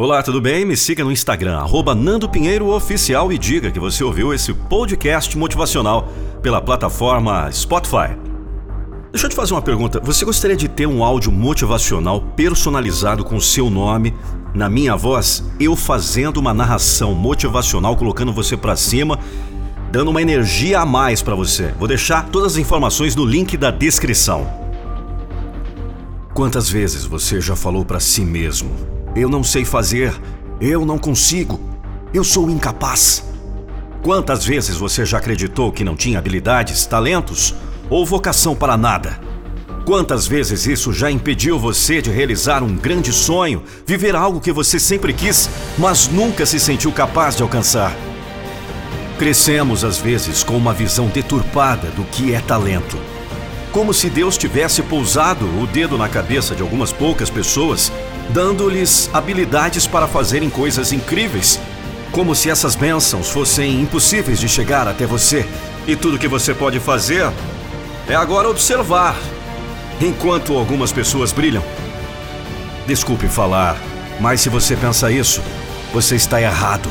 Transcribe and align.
Olá, 0.00 0.22
tudo 0.22 0.40
bem? 0.40 0.64
Me 0.64 0.76
siga 0.76 1.02
no 1.02 1.10
Instagram, 1.10 1.56
arroba 1.56 1.92
Nando 1.92 2.28
Pinheiro 2.28 2.68
Oficial 2.68 3.32
e 3.32 3.36
diga 3.36 3.68
que 3.68 3.80
você 3.80 4.04
ouviu 4.04 4.32
esse 4.32 4.54
podcast 4.54 5.36
motivacional 5.36 6.08
pela 6.40 6.60
plataforma 6.60 7.50
Spotify. 7.50 8.16
Deixa 9.10 9.26
eu 9.26 9.30
te 9.30 9.34
fazer 9.34 9.54
uma 9.54 9.60
pergunta. 9.60 9.98
Você 10.04 10.24
gostaria 10.24 10.56
de 10.56 10.68
ter 10.68 10.86
um 10.86 11.02
áudio 11.02 11.32
motivacional 11.32 12.20
personalizado 12.36 13.24
com 13.24 13.34
o 13.34 13.40
seu 13.40 13.68
nome, 13.68 14.14
na 14.54 14.68
minha 14.68 14.94
voz, 14.94 15.42
eu 15.58 15.74
fazendo 15.74 16.36
uma 16.36 16.54
narração 16.54 17.12
motivacional, 17.12 17.96
colocando 17.96 18.32
você 18.32 18.56
para 18.56 18.76
cima, 18.76 19.18
dando 19.90 20.12
uma 20.12 20.22
energia 20.22 20.78
a 20.78 20.86
mais 20.86 21.22
para 21.22 21.34
você? 21.34 21.74
Vou 21.76 21.88
deixar 21.88 22.28
todas 22.28 22.52
as 22.52 22.58
informações 22.58 23.16
no 23.16 23.24
link 23.24 23.56
da 23.56 23.72
descrição. 23.72 24.67
Quantas 26.38 26.70
vezes 26.70 27.04
você 27.04 27.40
já 27.40 27.56
falou 27.56 27.84
para 27.84 27.98
si 27.98 28.20
mesmo: 28.20 28.70
Eu 29.16 29.28
não 29.28 29.42
sei 29.42 29.64
fazer, 29.64 30.14
eu 30.60 30.86
não 30.86 30.96
consigo, 30.96 31.58
eu 32.14 32.22
sou 32.22 32.48
incapaz? 32.48 33.24
Quantas 34.04 34.44
vezes 34.44 34.76
você 34.76 35.04
já 35.04 35.18
acreditou 35.18 35.72
que 35.72 35.82
não 35.82 35.96
tinha 35.96 36.16
habilidades, 36.16 36.86
talentos 36.86 37.56
ou 37.90 38.06
vocação 38.06 38.54
para 38.54 38.76
nada? 38.76 39.18
Quantas 39.84 40.28
vezes 40.28 40.64
isso 40.64 40.92
já 40.92 41.10
impediu 41.10 41.58
você 41.58 42.00
de 42.00 42.10
realizar 42.10 42.62
um 42.62 42.76
grande 42.76 43.12
sonho, 43.12 43.64
viver 43.84 44.14
algo 44.14 44.40
que 44.40 44.52
você 44.52 44.78
sempre 44.78 45.12
quis, 45.12 45.50
mas 45.76 46.06
nunca 46.06 46.46
se 46.46 46.60
sentiu 46.60 46.92
capaz 46.92 47.34
de 47.34 47.42
alcançar? 47.42 47.92
Crescemos 49.18 49.82
às 49.82 49.98
vezes 49.98 50.44
com 50.44 50.56
uma 50.56 50.72
visão 50.72 51.08
deturpada 51.08 51.88
do 51.90 52.04
que 52.04 52.32
é 52.32 52.38
talento. 52.38 52.96
Como 53.72 53.92
se 53.92 54.08
Deus 54.08 54.38
tivesse 54.38 54.82
pousado 54.82 55.44
o 55.60 55.66
dedo 55.66 55.98
na 55.98 56.08
cabeça 56.08 56.54
de 56.54 56.62
algumas 56.62 56.90
poucas 56.90 57.28
pessoas, 57.28 57.92
dando-lhes 58.30 59.10
habilidades 59.12 59.86
para 59.86 60.06
fazerem 60.06 60.48
coisas 60.48 60.92
incríveis. 60.92 61.60
Como 62.10 62.34
se 62.34 62.48
essas 62.48 62.74
bênçãos 62.74 63.30
fossem 63.30 63.80
impossíveis 63.80 64.40
de 64.40 64.48
chegar 64.48 64.88
até 64.88 65.06
você. 65.06 65.46
E 65.86 65.94
tudo 65.94 66.18
que 66.18 66.28
você 66.28 66.54
pode 66.54 66.80
fazer 66.80 67.30
é 68.08 68.14
agora 68.14 68.48
observar, 68.48 69.14
enquanto 70.00 70.56
algumas 70.56 70.90
pessoas 70.90 71.30
brilham. 71.30 71.62
Desculpe 72.86 73.28
falar, 73.28 73.76
mas 74.18 74.40
se 74.40 74.48
você 74.48 74.74
pensa 74.74 75.12
isso, 75.12 75.42
você 75.92 76.16
está 76.16 76.40
errado. 76.40 76.88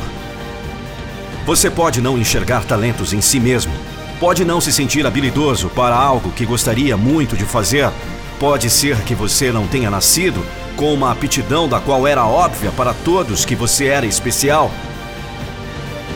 Você 1.44 1.70
pode 1.70 2.00
não 2.00 2.16
enxergar 2.16 2.64
talentos 2.64 3.12
em 3.12 3.20
si 3.20 3.40
mesmo, 3.40 3.72
pode 4.20 4.44
não 4.44 4.60
se 4.60 4.72
sentir 4.72 5.06
habilidoso 5.06 5.68
para 5.68 5.94
algo 5.94 6.32
que 6.32 6.44
gostaria 6.44 6.96
muito 6.96 7.36
de 7.36 7.44
fazer, 7.44 7.90
pode 8.38 8.68
ser 8.68 8.96
que 9.02 9.14
você 9.14 9.52
não 9.52 9.66
tenha 9.66 9.90
nascido 9.90 10.44
com 10.76 10.92
uma 10.92 11.10
aptidão 11.10 11.68
da 11.68 11.80
qual 11.80 12.06
era 12.06 12.26
óbvia 12.26 12.70
para 12.72 12.94
todos 12.94 13.44
que 13.44 13.54
você 13.54 13.86
era 13.86 14.06
especial. 14.06 14.70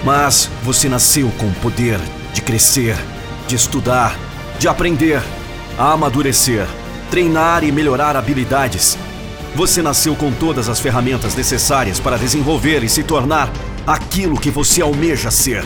Mas 0.05 0.51
você 0.63 0.89
nasceu 0.89 1.31
com 1.39 1.47
o 1.47 1.55
poder 1.55 1.99
de 2.33 2.43
crescer, 2.43 2.97
de 3.47 3.55
estudar, 3.55 4.17
de 4.59 4.67
aprender, 4.67 5.23
a 5.79 5.93
amadurecer, 5.93 6.67
treinar 7.11 7.63
e 7.63 7.71
melhorar 7.71 8.17
habilidades. 8.17 8.99
Você 9.55 9.83
nasceu 9.83 10.17
com 10.17 10.33
todas 10.33 10.69
as 10.69 10.81
ferramentas 10.81 11.35
necessárias 11.35 12.01
para 12.01 12.17
desenvolver 12.17 12.83
e 12.83 12.89
se 12.89 13.03
tornar 13.03 13.53
aquilo 13.87 14.41
que 14.41 14.51
você 14.51 14.81
almeja 14.81 15.31
ser. 15.31 15.65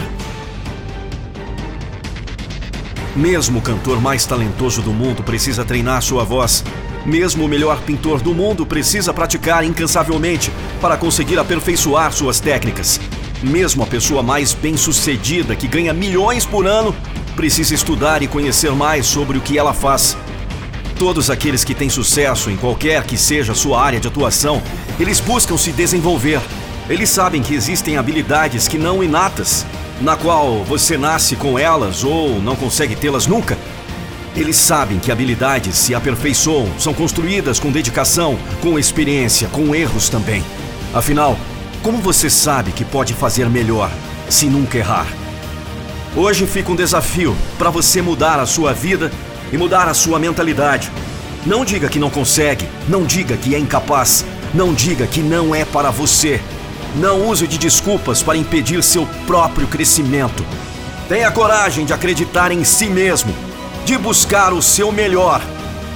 Mesmo 3.17 3.61
o 3.61 3.63
cantor 3.63 3.99
mais 3.99 4.27
talentoso 4.27 4.83
do 4.83 4.93
mundo 4.93 5.23
precisa 5.23 5.65
treinar 5.65 6.03
sua 6.03 6.23
voz. 6.23 6.63
Mesmo 7.07 7.47
o 7.47 7.49
melhor 7.49 7.81
pintor 7.81 8.21
do 8.21 8.35
mundo 8.35 8.67
precisa 8.67 9.15
praticar 9.15 9.65
incansavelmente 9.65 10.53
para 10.83 10.99
conseguir 10.99 11.39
aperfeiçoar 11.39 12.13
suas 12.13 12.41
técnicas. 12.41 13.01
Mesmo 13.43 13.83
a 13.83 13.87
pessoa 13.87 14.23
mais 14.23 14.53
bem-sucedida, 14.53 15.57
que 15.57 15.67
ganha 15.67 15.95
milhões 15.95 16.45
por 16.45 16.67
ano, 16.67 16.95
precisa 17.35 17.75
estudar 17.75 18.23
e 18.23 18.27
conhecer 18.27 18.73
mais 18.73 19.07
sobre 19.07 19.39
o 19.39 19.41
que 19.41 19.57
ela 19.57 19.73
faz. 19.73 20.15
Todos 20.99 21.31
aqueles 21.31 21.65
que 21.65 21.75
têm 21.75 21.89
sucesso 21.89 22.51
em 22.51 22.57
qualquer 22.57 23.03
que 23.05 23.17
seja 23.17 23.55
sua 23.55 23.83
área 23.83 24.01
de 24.01 24.09
atuação, 24.09 24.63
eles 25.01 25.21
buscam 25.21 25.57
se 25.57 25.73
desenvolver. 25.73 26.41
Eles 26.87 27.09
sabem 27.09 27.43
que 27.43 27.55
existem 27.55 27.97
habilidades 27.97 28.69
que 28.69 28.77
não 28.77 29.03
inatas, 29.03 29.65
na 30.01 30.17
qual 30.17 30.63
você 30.65 30.99
nasce 30.99 31.37
com 31.37 31.59
elas 31.59 32.05
ou 32.05 32.41
não 32.41 32.57
consegue 32.57 32.95
tê-las 32.95 33.27
nunca. 33.27 33.57
Eles 34.35 34.57
sabem 34.57 34.99
que 34.99 35.11
habilidades 35.11 35.77
se 35.77 35.95
aperfeiçoam, 35.95 36.69
são 36.79 36.93
construídas 36.93 37.59
com 37.59 37.73
dedicação, 37.73 38.39
com 38.61 38.79
experiência, 38.79 39.49
com 39.49 39.75
erros 39.75 40.11
também. 40.11 40.45
Afinal, 40.93 41.39
como 41.83 41.99
você 41.99 42.29
sabe 42.29 42.73
que 42.73 42.85
pode 42.85 43.15
fazer 43.15 43.49
melhor 43.49 43.91
se 44.29 44.47
nunca 44.47 44.77
errar? 44.77 45.07
Hoje 46.15 46.47
fica 46.47 46.71
um 46.71 46.77
desafio 46.77 47.37
para 47.59 47.71
você 47.71 48.03
mudar 48.03 48.39
a 48.39 48.47
sua 48.47 48.73
vida 48.73 49.11
e 49.53 49.57
mudar 49.57 49.89
a 49.89 49.95
sua 49.95 50.19
mentalidade. 50.19 50.91
Não 51.47 51.65
diga 51.65 51.89
que 51.89 51.99
não 51.99 52.11
consegue, 52.11 52.69
não 52.89 53.05
diga 53.05 53.37
que 53.37 53.55
é 53.55 53.59
incapaz, 53.59 54.25
não 54.53 54.75
diga 54.75 55.07
que 55.07 55.21
não 55.21 55.55
é 55.55 55.65
para 55.65 55.91
você. 55.91 56.41
Não 56.97 57.29
use 57.29 57.47
de 57.47 57.59
desculpas 57.59 58.23
para 58.23 58.39
impedir 58.39 58.83
seu 58.83 59.07
próprio 59.27 59.67
crescimento. 59.67 60.43
Tenha 61.09 61.31
coragem 61.31 61.85
de 61.85 61.93
acreditar 61.93 62.51
em 62.51 62.65
si 62.65 62.89
mesmo, 62.89 63.35
de 63.85 63.99
buscar 63.99 64.53
o 64.55 64.63
seu 64.63 64.91
melhor, 64.91 65.43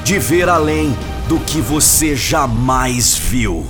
de 0.05 0.19
ver 0.19 0.49
além 0.49 0.94
do 1.27 1.41
que 1.41 1.61
você 1.61 2.15
jamais 2.15 3.16
viu. 3.16 3.66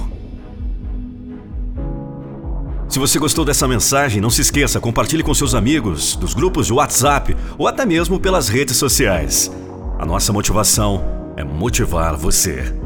Se 2.88 2.98
você 2.98 3.20
gostou 3.20 3.44
dessa 3.44 3.68
mensagem, 3.68 4.20
não 4.20 4.30
se 4.30 4.40
esqueça, 4.40 4.80
compartilhe 4.80 5.22
com 5.22 5.32
seus 5.32 5.54
amigos, 5.54 6.16
dos 6.16 6.34
grupos 6.34 6.66
de 6.66 6.72
WhatsApp 6.72 7.36
ou 7.56 7.68
até 7.68 7.86
mesmo 7.86 8.18
pelas 8.18 8.48
redes 8.48 8.76
sociais. 8.76 9.48
A 10.00 10.04
nossa 10.04 10.32
motivação 10.32 11.04
é 11.36 11.44
motivar 11.44 12.16
você. 12.16 12.79